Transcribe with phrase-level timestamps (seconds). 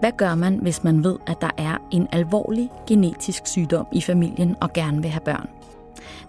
[0.00, 4.56] Hvad gør man, hvis man ved, at der er en alvorlig genetisk sygdom i familien
[4.60, 5.48] og gerne vil have børn?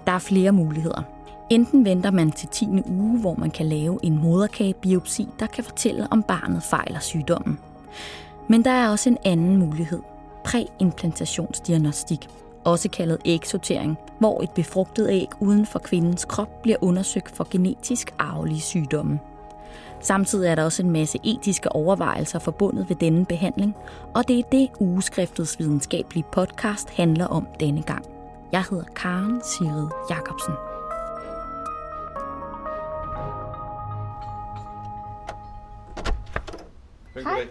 [0.08, 1.02] Der er flere muligheder.
[1.50, 2.68] Enten venter man til 10.
[2.86, 7.60] uge, hvor man kan lave en moderkagebiopsi, der kan fortælle, om barnet fejler sygdommen.
[8.48, 10.00] Men der er også en anden mulighed.
[10.46, 12.28] Præimplantationsdiagnostik,
[12.64, 18.14] også kaldet ægsortering, hvor et befrugtet æg uden for kvindens krop bliver undersøgt for genetisk
[18.20, 19.20] arvelige sygdomme.
[20.02, 23.76] Samtidig er der også en masse etiske overvejelser forbundet ved denne behandling,
[24.16, 28.06] og det er det ugeskriftets videnskabelige podcast handler om denne gang.
[28.52, 30.54] Jeg hedder Karen Sirid Jacobsen.
[37.14, 37.48] Hej.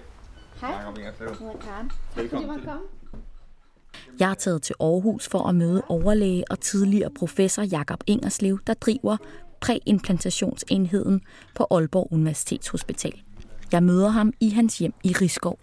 [0.60, 0.70] Hej.
[0.70, 1.90] Jeg hedder Karen.
[2.16, 2.68] Velkommen til.
[2.68, 2.80] Komme.
[4.20, 8.74] Jeg er taget til Aarhus for at møde overlæge og tidligere professor Jakob Ingerslev, der
[8.74, 9.16] driver
[9.60, 11.20] præimplantationsenheden
[11.54, 13.22] på Aalborg Universitetshospital.
[13.72, 15.58] Jeg møder ham i hans hjem i Rigskov.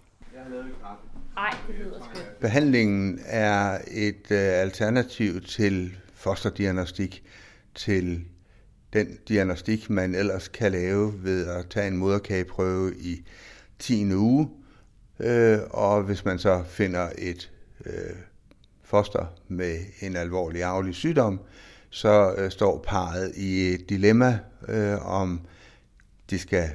[2.40, 7.22] Behandlingen er et øh, alternativ til fosterdiagnostik,
[7.74, 8.24] til
[8.92, 13.26] den diagnostik, man ellers kan lave ved at tage en moderkageprøve i
[13.78, 14.14] 10.
[14.14, 14.48] uge,
[15.20, 17.50] øh, og hvis man så finder et
[17.86, 18.16] øh,
[18.84, 21.40] foster med en alvorlig arvelig sygdom,
[21.90, 25.40] så øh, står parret i et dilemma øh, om
[26.30, 26.68] de skal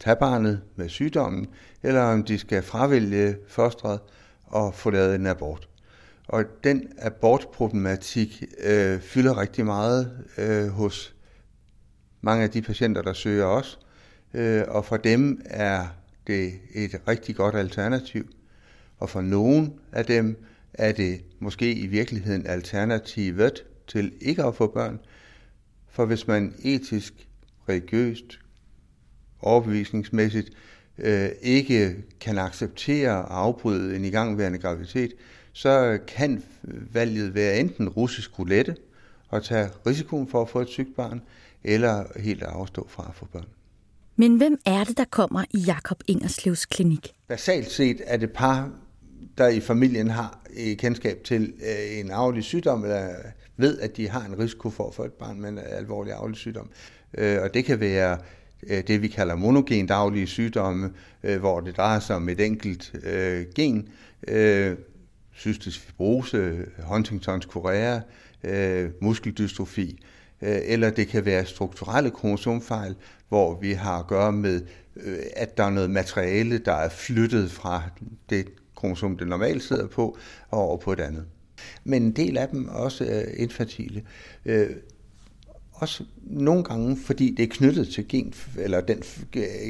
[0.00, 1.48] tage barnet med sygdommen,
[1.82, 4.00] eller om de skal fravælge fostret
[4.46, 5.68] og få lavet en abort.
[6.28, 11.14] Og den abortproblematik øh, fylder rigtig meget øh, hos
[12.20, 13.78] mange af de patienter, der søger os,
[14.34, 15.86] øh, og for dem er
[16.26, 18.28] det et rigtig godt alternativ.
[18.98, 20.44] Og for nogen af dem
[20.74, 25.00] er det måske i virkeligheden alternativet til ikke at få børn.
[25.88, 27.28] For hvis man etisk,
[27.68, 28.38] religiøst,
[29.40, 30.50] overbevisningsmæssigt
[30.98, 35.12] øh, ikke kan acceptere at afbryde en igangværende graviditet,
[35.52, 36.42] så kan
[36.92, 38.76] valget være enten russisk roulette
[39.28, 41.22] og tage risikoen for at få et sygt barn,
[41.64, 43.46] eller helt afstå fra at få børn.
[44.16, 47.12] Men hvem er det, der kommer i Jakob Ingerslevs klinik?
[47.28, 48.70] Basalt set er det par,
[49.38, 50.40] der i familien har
[50.78, 53.08] kendskab til øh, en arvelig sygdom, eller
[53.56, 56.36] ved, at de har en risiko for at få et barn med en alvorlig arvelig
[56.36, 56.70] sygdom.
[57.18, 58.18] Øh, og det kan være
[58.62, 60.90] øh, det, vi kalder monogen daglige sygdomme,
[61.22, 63.88] øh, hvor det drejer sig om et enkelt øh, gen,
[64.28, 64.76] øh,
[65.36, 68.00] cystisk fibrose, Huntingtons chorea,
[69.00, 70.02] muskeldystrofi,
[70.40, 72.94] eller det kan være strukturelle kromosomfejl,
[73.28, 74.62] hvor vi har at gøre med,
[75.36, 77.82] at der er noget materiale, der er flyttet fra
[78.30, 78.46] det
[78.80, 80.16] kromosom, det normalt sidder på,
[80.50, 81.24] og over på et andet.
[81.84, 83.42] Men en del af dem er også øh, infertile.
[83.42, 84.02] infantile.
[84.44, 84.70] Øh,
[85.80, 89.02] også nogle gange, fordi det er knyttet til gen, eller den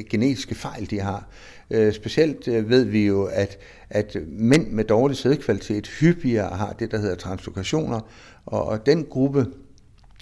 [0.09, 1.27] genetiske fejl, de har.
[1.69, 3.57] Øh, specielt øh, ved vi jo, at,
[3.89, 7.99] at mænd med dårlig sædkvalitet hyppigere har det, der hedder translokationer,
[8.45, 9.45] og, og den gruppe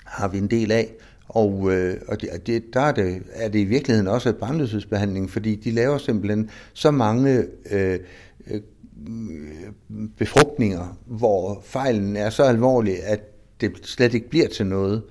[0.06, 0.94] har vi en del af.
[1.28, 5.30] Og, øh, og det, det, der er det, er det i virkeligheden også et barnløshedsbehandling,
[5.30, 8.00] fordi de laver simpelthen så mange øh,
[8.48, 8.62] øh
[9.08, 13.20] Øh, befrugtninger, hvor fejlen er så alvorlig, at
[13.62, 15.04] det slet ikke bliver til noget.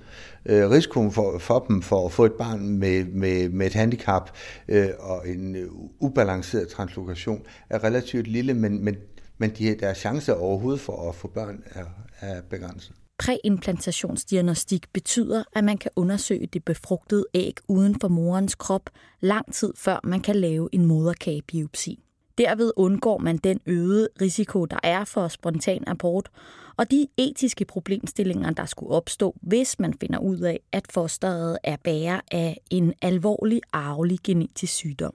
[0.46, 4.30] Øh, risikoen for, for dem for at få et barn med, med, med et handicap
[4.68, 5.68] øh, og en øh,
[6.00, 8.96] ubalanceret translokation er relativt lille, men, men,
[9.38, 11.84] men de, deres chancer overhovedet for at få børn er,
[12.20, 12.92] er begrænset.
[13.18, 19.72] Præimplantationsdiagnostik betyder, at man kan undersøge det befrugtede æg uden for morens krop lang tid
[19.76, 22.04] før man kan lave en moderkagebiopsi.
[22.38, 26.28] Derved undgår man den øgede risiko, der er for spontan abort,
[26.76, 31.76] og de etiske problemstillinger, der skulle opstå, hvis man finder ud af, at fosteret er
[31.84, 35.14] bærer af en alvorlig arvelig genetisk sygdom.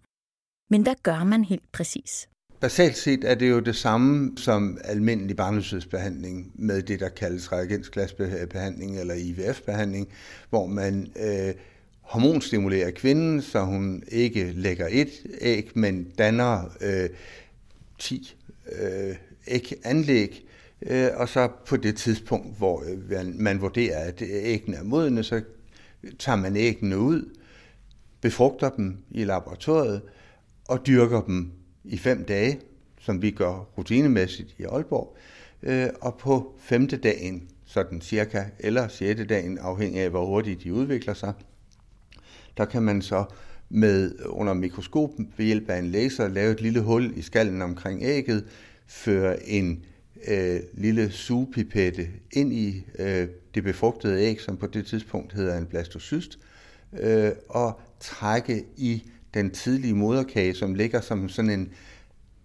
[0.70, 2.30] Men hvad gør man helt præcis?
[2.60, 9.00] Basalt set er det jo det samme som almindelig barnløshedsbehandling med det, der kaldes reagensglasbehandling
[9.00, 10.10] eller IVF-behandling,
[10.50, 11.54] hvor man øh,
[12.04, 15.10] hormonstimulere kvinden, så hun ikke lægger et
[15.42, 17.10] æg, men danner øh,
[18.00, 18.36] 10
[18.82, 19.16] øh,
[19.48, 20.46] æg-anlæg,
[20.82, 25.42] øh, og så på det tidspunkt, hvor øh, man vurderer, at æggene er modne, så
[26.20, 27.30] tager man æggene ud,
[28.22, 30.02] befrugter dem i laboratoriet
[30.68, 31.52] og dyrker dem
[31.84, 32.60] i fem dage,
[33.00, 35.18] som vi gør rutinemæssigt i Aalborg,
[35.64, 40.74] øh, og på femte dagen, sådan cirka, eller sjette dagen, afhængig af hvor hurtigt de
[40.74, 41.34] udvikler sig,
[42.58, 43.26] der kan man så
[43.70, 48.04] med under mikroskopen ved hjælp af en laser lave et lille hul i skallen omkring
[48.04, 48.46] ægget,
[48.88, 49.86] føre en
[50.28, 55.66] øh, lille sugepipette ind i øh, det befrugtede æg, som på det tidspunkt hedder en
[55.66, 56.40] blastocyst,
[57.00, 59.04] øh, og trække i
[59.34, 61.74] den tidlige moderkage, som ligger som sådan en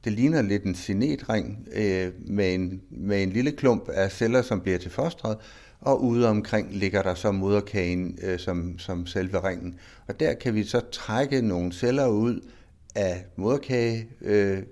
[0.04, 4.60] det ligner lidt en sinetring øh, med, en, med en lille klump af celler, som
[4.60, 5.36] bliver til fostret,
[5.80, 9.78] og ude omkring ligger der så moderkagen øh, som, som selve ringen.
[10.06, 12.40] Og der kan vi så trække nogle celler ud
[12.94, 14.62] af moderkage, øh,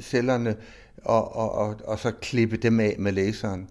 [0.00, 0.56] cellerne,
[1.04, 3.68] og, og, og, og så klippe dem af med laseren.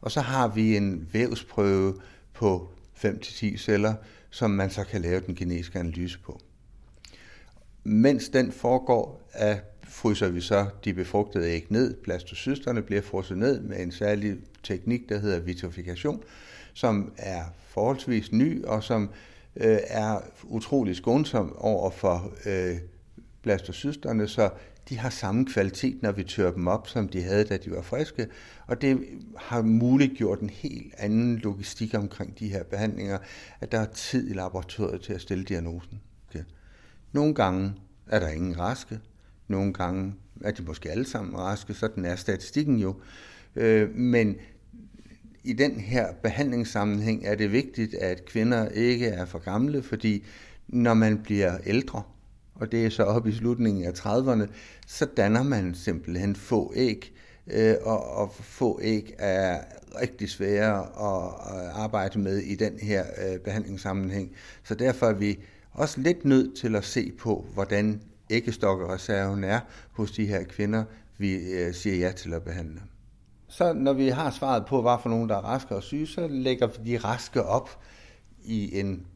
[0.00, 1.94] Og så har vi en vævsprøve
[2.34, 2.68] på
[3.04, 3.94] 5-10 celler,
[4.30, 6.40] som man så kan lave den genetiske analyse på.
[7.84, 11.94] Mens den foregår, er, fryser vi så de befrugtede æg ned.
[11.94, 16.22] Blastocysterne bliver frosset ned med en særlig teknik, der hedder vitrifikation,
[16.72, 19.10] som er forholdsvis ny og som
[19.56, 22.76] øh, er utrolig skånsom over for øh,
[23.42, 24.50] blastocysterne, så
[24.88, 27.82] de har samme kvalitet, når vi tør dem op, som de havde, da de var
[27.82, 28.26] friske.
[28.66, 29.00] Og det
[29.36, 33.18] har muliggjort en helt anden logistik omkring de her behandlinger,
[33.60, 36.00] at der er tid i laboratoriet til at stille diagnosen.
[36.28, 36.44] Okay.
[37.12, 37.72] Nogle gange
[38.06, 39.00] er der ingen raske,
[39.48, 42.94] nogle gange er de måske alle sammen raske, sådan er statistikken jo.
[43.56, 44.36] Øh, men
[45.44, 50.24] i den her behandlingssammenhæng er det vigtigt, at kvinder ikke er for gamle, fordi
[50.68, 52.02] når man bliver ældre,
[52.54, 54.46] og det er så op i slutningen af 30'erne,
[54.86, 57.12] så danner man simpelthen få æg,
[57.46, 59.60] øh, og, og få æg er
[60.00, 61.34] rigtig svære at
[61.72, 64.32] arbejde med i den her øh, behandlingssammenhæng.
[64.62, 65.38] Så derfor er vi
[65.72, 68.00] også lidt nødt til at se på, hvordan
[68.30, 69.60] æggestokkereserven er
[69.92, 70.84] hos de her kvinder,
[71.18, 72.80] vi øh, siger ja til at behandle.
[73.54, 76.28] Så når vi har svaret på, hvad for nogen, der er raske og syge, så
[76.28, 77.70] lægger vi de raske op
[78.44, 79.06] i en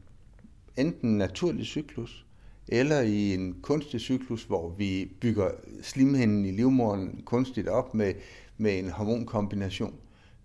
[0.77, 2.25] enten naturlig cyklus,
[2.67, 5.49] eller i en kunstig cyklus, hvor vi bygger
[5.81, 8.13] slimhinden i livmoderen kunstigt op med,
[8.57, 9.95] med en hormonkombination.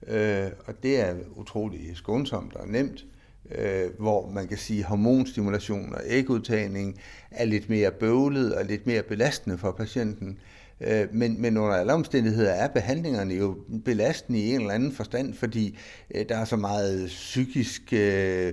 [0.07, 3.07] Øh, og det er utroligt skånsomt og nemt,
[3.51, 7.01] øh, hvor man kan sige, at hormonstimulation og ægudtagning
[7.31, 10.29] er lidt mere bøvlet og lidt mere belastende for patienten.
[10.29, 14.93] Øh, Øh, men, men under alle omstændigheder er behandlingerne jo belastende i en eller anden
[14.93, 15.79] forstand, fordi
[16.15, 18.53] øh, der er så meget psykisk, øh,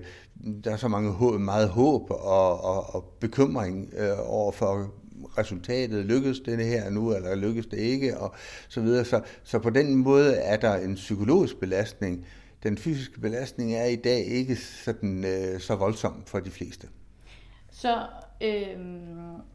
[0.64, 4.94] der er så mange, meget håb og, og, og bekymring øh, over for
[5.38, 8.36] resultatet, lykkes det her nu, eller lykkes det ikke, og
[8.68, 9.06] så videre.
[9.06, 12.26] Så, så på den måde er der en psykologisk belastning.
[12.64, 16.88] Den fysiske belastning er i dag ikke sådan, øh, så voldsom for de fleste.
[17.72, 18.08] Så,
[18.42, 18.80] øh,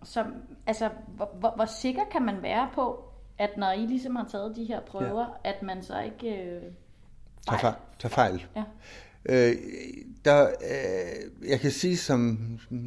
[0.04, 0.24] så
[0.66, 3.04] altså, hvor, hvor, hvor sikker kan man være på,
[3.38, 5.50] at når I ligesom har taget de her prøver, ja.
[5.50, 6.62] at man så ikke øh,
[7.48, 7.60] fejl?
[7.60, 8.46] Tager, tager fejl.
[8.56, 8.62] Ja.
[9.28, 9.56] Øh,
[10.24, 12.38] der, øh, jeg kan sige som,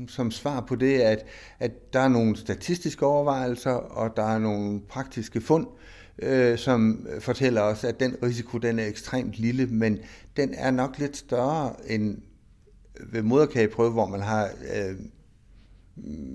[0.08, 1.26] som svar på det, at,
[1.60, 5.68] at der er nogle statistiske overvejelser, og der er nogle praktiske fund,
[6.20, 10.00] øh, som fortæller os, at den risiko den er ekstremt lille, men
[10.38, 12.22] den er nok lidt større end
[13.00, 14.96] ved moderkageprøve, hvor man har øh,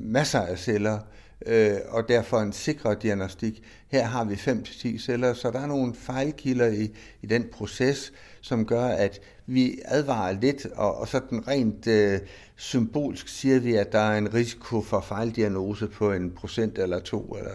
[0.01, 0.99] masser af celler,
[1.47, 3.63] øh, og derfor en sikker diagnostik.
[3.89, 6.91] Her har vi 5-10 celler, så der er nogle fejlkilder i,
[7.23, 12.21] i den proces, som gør, at vi advarer lidt, og, og sådan rent øh,
[12.57, 17.37] symbolsk siger vi, at der er en risiko for fejldiagnose på en procent eller to
[17.39, 17.53] eller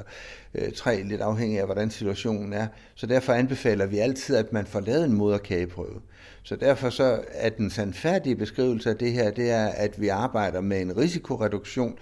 [0.53, 2.67] øh, tre, lidt afhængig af, hvordan situationen er.
[2.95, 6.01] Så derfor anbefaler vi altid, at man får lavet en moderkageprøve.
[6.43, 10.61] Så derfor så er den sandfærdige beskrivelse af det her, det er, at vi arbejder
[10.61, 11.97] med en risikoreduktion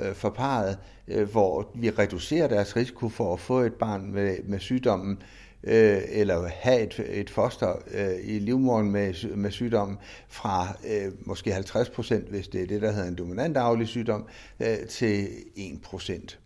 [0.00, 0.78] øh, for parret,
[1.08, 5.22] øh, hvor vi reducerer deres risiko for at få et barn med, med sygdommen,
[5.64, 11.52] øh, eller have et, et foster øh, i livmoderen med, med sygdommen fra øh, måske
[11.52, 14.26] 50 procent, hvis det er det, der hedder en dominant arvelig sygdom,
[14.60, 16.38] øh, til 1 procent.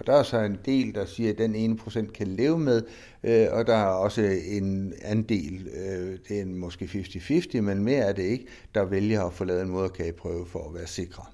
[0.00, 2.82] Og der er så en del, der siger, at den ene procent kan leve med,
[3.24, 8.04] øh, og der er også en andel, øh, det er en måske 50-50, men mere
[8.04, 11.24] er det ikke, der vælger at få lavet en moderkageprøve for at være sikre.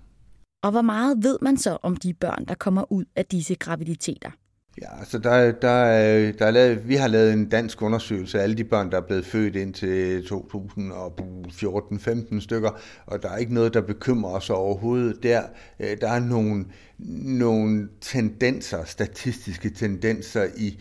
[0.63, 4.31] Og hvor meget ved man så om de børn, der kommer ud af disse graviditeter?
[4.83, 8.57] Ja, altså der, der, der er lavet, vi har lavet en dansk undersøgelse af alle
[8.57, 12.71] de børn, der er blevet født indtil 2014-15 stykker,
[13.07, 15.43] og der er ikke noget, der bekymrer os overhovedet der.
[15.81, 16.65] Øh, der er nogle,
[17.39, 20.79] nogle tendenser, statistiske tendenser i,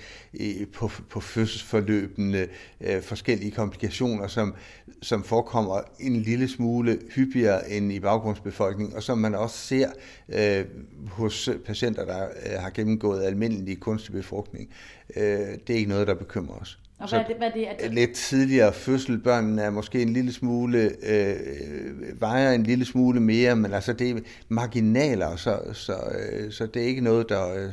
[0.74, 2.48] på, på fødselsforløbene,
[2.82, 4.56] øh, forskellige komplikationer, som,
[5.02, 9.90] som forekommer en lille smule hyppigere end i baggrundsbefolkningen, og som man også ser
[10.30, 10.66] øh,
[11.08, 14.70] hos patienter, der øh, har gennemgået almindelig kunstig befrugtning.
[15.16, 15.24] Øh,
[15.68, 16.80] det er ikke noget, der bekymrer os.
[17.00, 17.94] Og hvad er det, hvad er det, er det?
[17.94, 23.56] Lidt tidligere fødsel, børnene er måske en lille smule, øh, vejer en lille smule mere,
[23.56, 27.72] men altså det er marginaler, så, så, øh, så det er ikke noget, der,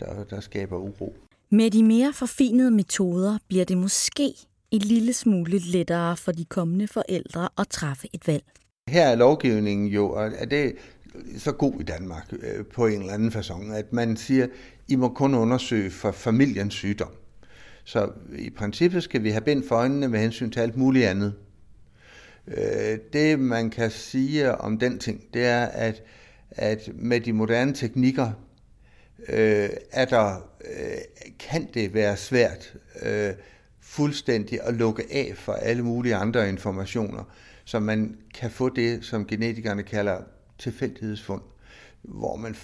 [0.00, 1.16] der, der skaber uro.
[1.50, 4.34] Med de mere forfinede metoder bliver det måske
[4.74, 8.44] en lille smule lettere for de kommende forældre at træffe et valg.
[8.88, 10.72] Her er lovgivningen jo, og det
[11.38, 14.46] så god i Danmark øh, på en eller anden façon, at man siger,
[14.88, 17.12] I må kun undersøge for familiens sygdom.
[17.84, 21.34] Så i princippet skal vi have bind for øjnene med hensyn til alt muligt andet.
[22.48, 26.02] Øh, det man kan sige om den ting, det er, at,
[26.50, 28.30] at med de moderne teknikker,
[29.28, 33.32] øh, er der, øh, kan det være svært øh,
[33.84, 37.24] fuldstændig at lukke af for alle mulige andre informationer,
[37.64, 40.22] så man kan få det, som genetikerne kalder
[40.58, 41.42] tilfældighedsfund,
[42.02, 42.56] hvor man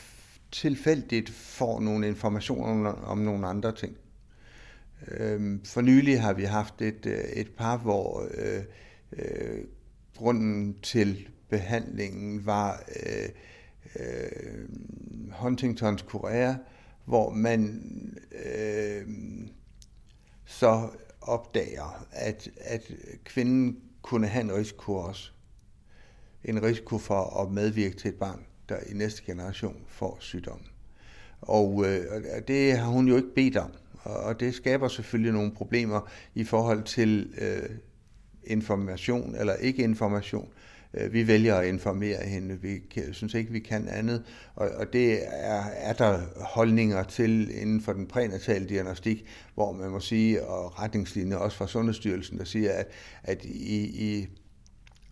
[0.52, 3.96] tilfældigt får nogle informationer om nogle andre ting.
[5.08, 8.62] Øhm, for nylig har vi haft et, øh, et par, hvor øh,
[9.12, 9.64] øh,
[10.16, 13.28] grunden til behandlingen var øh,
[13.96, 14.68] øh,
[15.32, 16.58] Huntingtons kurære,
[17.04, 17.82] hvor man
[18.44, 19.06] øh,
[20.44, 20.88] så
[21.22, 22.92] opdager, at, at
[23.24, 25.30] kvinden kunne have en risiko også.
[26.44, 30.66] En risiko for at medvirke til et barn, der i næste generation får sygdommen.
[31.40, 32.04] Og øh,
[32.48, 33.70] det har hun jo ikke bedt om.
[34.04, 37.76] Og det skaber selvfølgelig nogle problemer i forhold til øh,
[38.44, 40.48] information eller ikke information.
[40.94, 42.58] Øh, vi vælger at informere hende.
[42.60, 42.80] Vi
[43.12, 44.22] synes ikke, vi kan andet.
[44.54, 49.90] Og, og det er, er der holdninger til inden for den prænatale diagnostik, hvor man
[49.90, 52.88] må sige, og retningslinjer også fra Sundhedsstyrelsen, der siger, at,
[53.22, 54.28] at i, i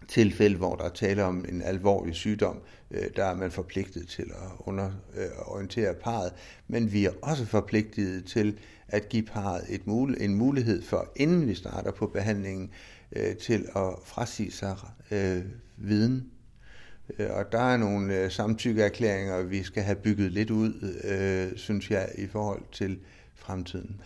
[0.08, 2.58] tilfælde, hvor der er tale om en alvorlig sygdom,
[2.90, 6.32] øh, der er man forpligtet til at under, øh, orientere parret,
[6.68, 8.58] men vi er også forpligtet til
[8.88, 12.70] at give parret et mul- en mulighed for, inden vi starter på behandlingen,
[13.12, 14.76] øh, til at frasige sig
[15.10, 15.42] øh,
[15.76, 16.30] viden.
[17.18, 21.90] Øh, og der er nogle øh, samtykkeerklæringer, vi skal have bygget lidt ud, øh, synes
[21.90, 22.98] jeg, i forhold til
[23.34, 24.00] fremtiden.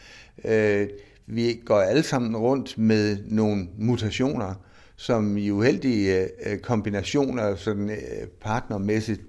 [0.44, 0.88] Øh,
[1.26, 4.54] vi går alle sammen rundt med nogle mutationer,
[4.96, 9.20] som i uheldige øh, kombinationer sådan, øh, partnermæssigt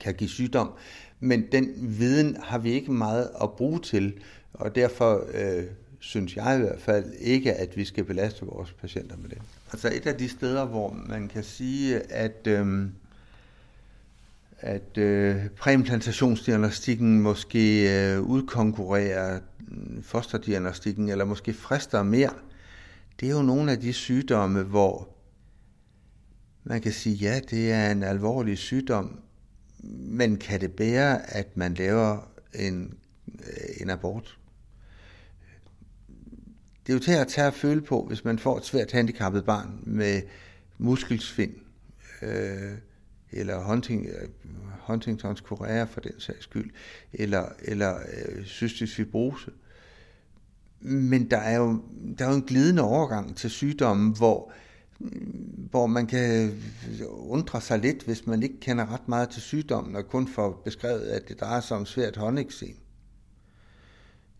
[0.00, 0.72] kan give sygdom.
[1.20, 4.14] Men den viden har vi ikke meget at bruge til,
[4.52, 5.64] og derfor øh,
[6.00, 9.38] synes jeg i hvert fald ikke, at vi skal belaste vores patienter med det.
[9.72, 12.88] Altså et af de steder, hvor man kan sige, at, øh,
[14.58, 22.32] at øh, præimplantationsdiagnostikken måske øh, udkonkurrerer mm, fosterdiagnostikken, eller måske frister mere,
[23.20, 25.08] det er jo nogle af de sygdomme, hvor
[26.64, 29.20] man kan sige, ja, det er en alvorlig sygdom,
[29.98, 32.94] men kan det bære, at man laver en,
[33.28, 34.39] øh, en abort?
[36.90, 39.44] Det er jo til at tage at føle på, hvis man får et svært handicappet
[39.44, 40.22] barn med
[40.78, 41.54] muskelsvind,
[42.22, 42.72] øh,
[43.30, 44.28] eller Hunting, øh,
[44.80, 46.70] Huntingtons korea for den sags skyld,
[47.12, 49.50] eller, eller øh, cystisk fibrose.
[50.80, 51.82] Men der er, jo,
[52.18, 54.52] der er jo en glidende overgang til sygdommen, hvor,
[55.70, 56.58] hvor man kan
[57.08, 61.00] undre sig lidt, hvis man ikke kender ret meget til sygdommen, og kun får beskrevet,
[61.00, 62.76] at det drejer sig om svært håndeksem,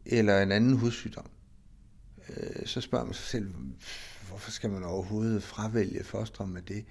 [0.07, 1.27] eller en anden hudsygdom.
[2.37, 3.49] Øh, så spørger man sig selv,
[4.29, 6.85] hvorfor skal man overhovedet fravælge fostre med det?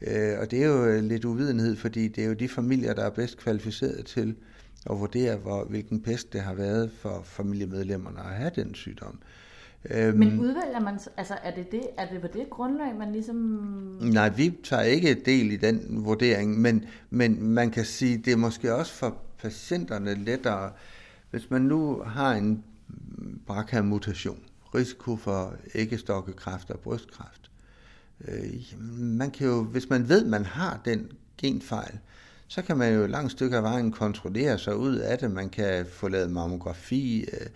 [0.00, 3.10] Øh, og det er jo lidt uvidenhed, fordi det er jo de familier, der er
[3.10, 4.34] bedst kvalificeret til
[4.90, 9.18] at vurdere, hvor, hvilken pest det har været for familiemedlemmerne at have den sygdom.
[9.90, 13.36] Øhm, Men udvælger man, altså er det, det, er det på det grundlag, man ligesom...
[14.00, 18.36] Nej, vi tager ikke del i den vurdering, men, men man kan sige, det er
[18.36, 20.72] måske også for patienterne lettere,
[21.30, 22.64] hvis man nu har en
[23.46, 24.38] BRCA-mutation,
[24.74, 27.50] risiko for æggestokkekræft og brystkræft.
[28.28, 31.98] Øh, man kan jo, hvis man ved, man har den genfejl,
[32.48, 35.30] så kan man jo et langt stykke af vejen kontrollere sig ud af det.
[35.30, 37.46] Man kan få lavet mammografi, øh,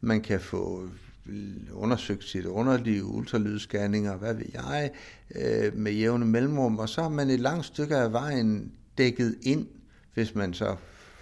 [0.00, 0.88] man kan få
[1.26, 4.90] øh, undersøgt sit underliv, ultralydsscanninger, hvad ved jeg,
[5.34, 9.66] øh, med jævne mellemrum, og så har man et langt stykke af vejen dækket ind,
[10.14, 10.76] hvis man så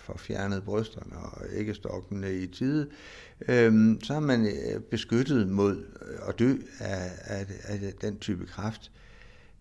[0.04, 2.90] får fjernet brysterne og æggestokkene i tide,
[3.48, 4.48] øhm, øh, så er man
[4.90, 8.90] beskyttet mod øh, at dø af, af, af den type kræft.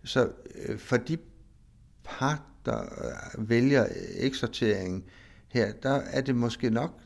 [0.04, 1.18] Så øh, for de
[2.04, 5.04] par, der øh, vælger øh, eksortering
[5.48, 7.00] her, der er det måske nok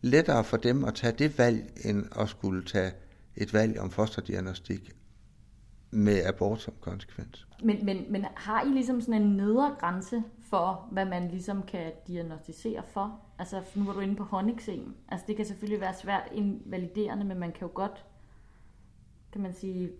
[0.00, 2.92] lettere for dem at tage det valg, end at skulle tage
[3.36, 4.90] et valg om fosterdiagnostik
[5.92, 7.46] med abort som konsekvens.
[7.62, 11.92] Men, men, men har I ligesom sådan en nedre grænse for, hvad man ligesom kan
[12.06, 13.20] diagnostisere for?
[13.38, 14.94] Altså, nu var du inde på håndeksem.
[15.08, 18.04] Altså, det kan selvfølgelig være svært invaliderende, men man kan jo godt,
[19.32, 19.90] kan man sige,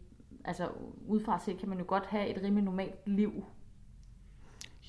[0.45, 0.69] altså
[1.07, 3.45] udefra set kan man jo godt have et rimelig normalt liv.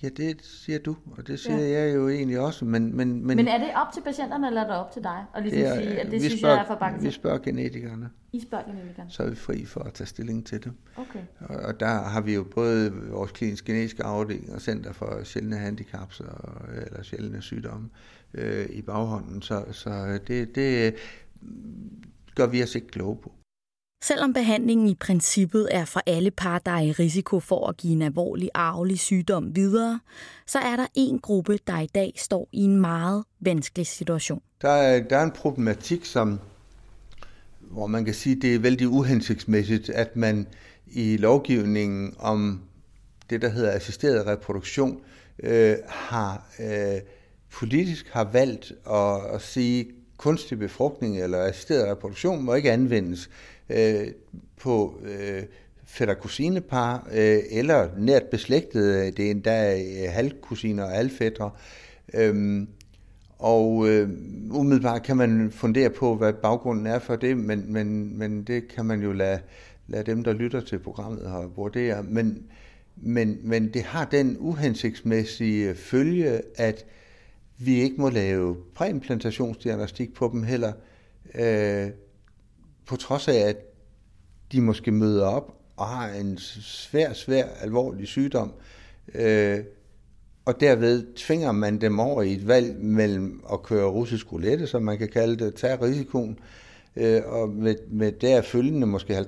[0.03, 1.83] Ja, det siger du, og det siger ja.
[1.83, 2.65] jeg jo egentlig også.
[2.65, 5.25] Men, men, men, men er det op til patienterne, eller er det op til dig?
[5.33, 7.37] Og ligesom det er, sige, at det synes spørger, jeg er for bange Vi spørger
[7.37, 8.09] genetikerne.
[8.31, 9.09] I spørger genetikerne?
[9.11, 10.71] Så er vi fri for at tage stilling til det.
[10.95, 11.19] Okay.
[11.39, 15.57] Og, og der har vi jo både vores kliniske genetiske afdeling og Center for Sjældne
[15.57, 17.89] Handicaps og, eller sjældne sygdomme
[18.33, 19.41] øh, i baghånden.
[19.41, 20.95] Så, så det, det
[22.35, 23.31] gør vi os ikke kloge på.
[24.03, 27.93] Selvom behandlingen i princippet er for alle par, der er i risiko for at give
[27.93, 29.99] en alvorlig arvelig sygdom videre,
[30.47, 34.41] så er der en gruppe, der i dag står i en meget vanskelig situation.
[34.61, 36.39] Der er, der er en problematik, som,
[37.59, 40.47] hvor man kan sige, det er vældig uhensigtsmæssigt, at man
[40.87, 42.61] i lovgivningen om
[43.29, 45.01] det, der hedder assisteret reproduktion,
[45.43, 47.01] øh, har øh,
[47.51, 49.85] politisk har valgt at, at sige,
[50.17, 53.29] kunstig befrugtning eller assisteret reproduktion må ikke anvendes
[53.69, 54.07] øh,
[54.61, 55.43] på øh,
[55.85, 61.49] fætter-kusinepar øh, eller nært beslægtede, øh, det er endda øh, halvkusiner og halvfætter.
[62.13, 62.67] Øhm,
[63.39, 64.09] og øh,
[64.51, 68.85] umiddelbart kan man fundere på, hvad baggrunden er for det, men, men, men det kan
[68.85, 69.39] man jo lade,
[69.87, 72.03] lade dem, der lytter til programmet, og vurdere.
[72.03, 72.43] Men,
[72.95, 76.85] men, men det har den uhensigtsmæssige følge, at
[77.57, 80.73] vi ikke må lave præimplantationsdiagnostik på dem heller.
[81.35, 81.89] Øh,
[82.85, 83.57] på trods af, at
[84.51, 88.51] de måske møder op og har en svær, svær, alvorlig sygdom,
[89.15, 89.59] øh,
[90.45, 94.81] og derved tvinger man dem over i et valg mellem at køre russisk roulette, som
[94.81, 96.39] man kan kalde det, tage risikoen,
[96.95, 99.19] øh, og med, med der følgende måske 50%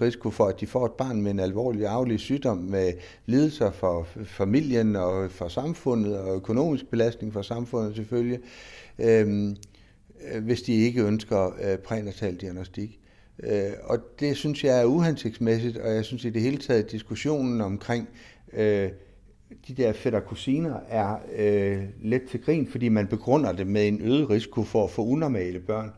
[0.00, 2.92] risiko for, at de får et barn med en alvorlig arvelig sygdom, med
[3.26, 8.38] lidelser for familien og for samfundet, og økonomisk belastning for samfundet selvfølgelig.
[8.38, 8.44] Øh,
[8.98, 9.56] Øh,
[10.32, 13.00] Øh, hvis de ikke ønsker øh, prænatal diagnostik.
[13.42, 17.60] Øh, og det synes jeg er uhensigtsmæssigt, og jeg synes i det hele taget, diskussionen
[17.60, 18.08] omkring
[18.52, 18.90] øh,
[19.68, 24.00] de der fætter kusiner er øh, let til grin, fordi man begrunder det med en
[24.02, 25.90] øget risiko for at få unormale børn.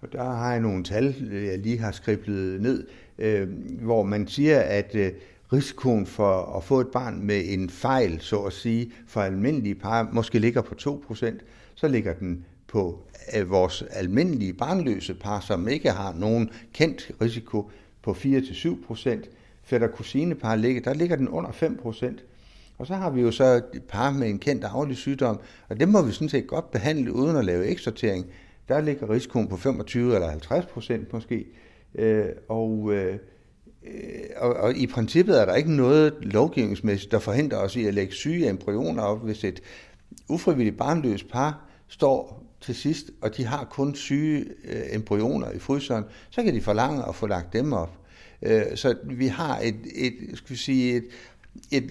[0.00, 2.86] Og der har jeg nogle tal, jeg lige har skriblet ned,
[3.18, 3.48] øh,
[3.82, 5.12] hvor man siger, at øh,
[5.52, 10.08] risikoen for at få et barn med en fejl, så at sige, for almindelige par,
[10.12, 10.74] måske ligger på
[11.12, 11.38] 2%,
[11.74, 12.98] så ligger den på
[13.36, 17.70] øh, vores almindelige barnløse par, som ikke har nogen kendt risiko
[18.02, 19.30] på 4-7 procent.
[19.62, 22.24] Fætter kusinepar ligger, der ligger den under 5 procent.
[22.78, 25.88] Og så har vi jo så et par med en kendt arvelig sygdom, og det
[25.88, 28.26] må vi sådan set godt behandle uden at lave eksortering.
[28.68, 31.46] Der ligger risikoen på 25 eller 50 procent måske.
[31.94, 33.18] Øh, og, øh,
[34.36, 38.12] og, og i princippet er der ikke noget lovgivningsmæssigt, der forhindrer os i at lægge
[38.12, 39.62] syge embryoner op, hvis et
[40.28, 46.04] ufrivilligt barnløst par står til sidst, og de har kun syge øh, embryoner i fryseren,
[46.30, 47.98] så kan de forlange at få lagt dem op.
[48.42, 51.04] Øh, så vi har et, et, skal vi sige, et,
[51.70, 51.90] et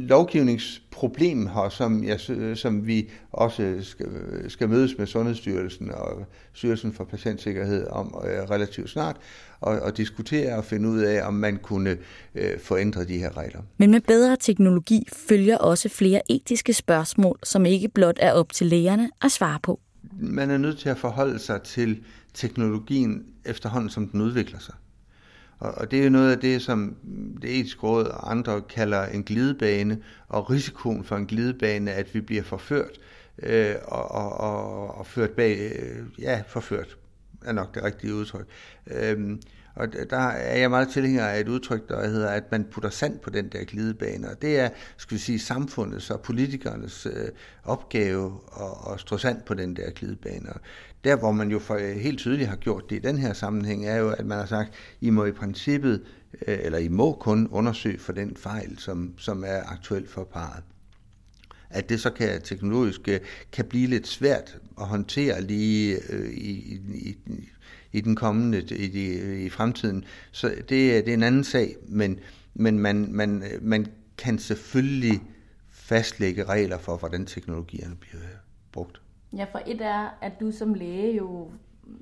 [0.00, 2.20] lovgivningsproblem her, som, jeg,
[2.54, 4.06] som vi også skal,
[4.48, 9.16] skal mødes med Sundhedsstyrelsen og Styrelsen for Patientsikkerhed om øh, relativt snart,
[9.60, 11.98] og, og diskutere og finde ud af, om man kunne
[12.34, 13.60] øh, forændre de her regler.
[13.78, 18.66] Men med bedre teknologi følger også flere etiske spørgsmål, som ikke blot er op til
[18.66, 19.80] lægerne at svare på
[20.18, 24.74] man er nødt til at forholde sig til teknologien efterhånden, som den udvikler sig.
[25.58, 26.96] Og, og det er jo noget af det, som
[27.42, 29.98] det etiske råd og andre kalder en glidebane,
[30.28, 32.98] og risikoen for en glidebane, at vi bliver forført
[33.42, 36.96] øh, og, og, og, og ført bag, øh, ja, forført
[37.44, 38.46] er nok det rigtige udtryk.
[38.86, 39.40] Øhm,
[39.74, 43.18] og der er jeg meget tilhænger af et udtryk, der hedder, at man putter sand
[43.18, 44.30] på den der glidebane.
[44.30, 47.28] Og det er, skal vi sige, samfundets og politikernes øh,
[47.64, 50.52] opgave at, at strå sand på den der glidebane.
[50.52, 50.60] Og
[51.04, 53.86] der, hvor man jo for, øh, helt tydeligt har gjort det i den her sammenhæng,
[53.86, 56.02] er jo, at man har sagt, I må i princippet,
[56.46, 60.64] øh, eller I må kun undersøge for den fejl, som, som er aktuel for parret
[61.74, 63.20] at det så kan teknologisk øh,
[63.52, 67.16] kan blive lidt svært at håndtere lige øh, i, i,
[67.92, 70.04] i den kommende, i, de, i fremtiden.
[70.32, 72.20] Så det, øh, det er en anden sag, men,
[72.54, 73.86] men man, man, øh, man
[74.18, 75.20] kan selvfølgelig
[75.70, 78.22] fastlægge regler for, hvordan teknologierne bliver
[78.72, 79.00] brugt.
[79.36, 81.50] Ja, for et er, at du som læge jo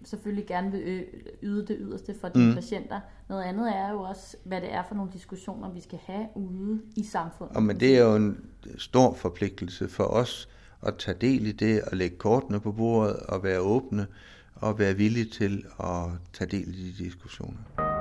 [0.05, 1.05] selvfølgelig gerne vil
[1.43, 2.55] yde det yderste for dine mm.
[2.55, 3.01] patienter.
[3.29, 6.83] Noget andet er jo også, hvad det er for nogle diskussioner, vi skal have ude
[6.97, 7.57] i samfundet.
[7.57, 8.45] Og men det er jo en
[8.79, 10.49] stor forpligtelse for os
[10.83, 14.07] at tage del i det, og lægge kortene på bordet og være åbne
[14.55, 17.92] og være villig til at tage del i de diskussioner.